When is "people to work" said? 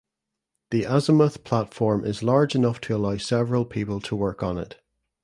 3.65-4.41